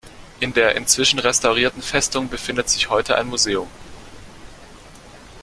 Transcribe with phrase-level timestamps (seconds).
[0.39, 3.67] In der inzwischen restaurierten Festung befindet sich heute ein Museum.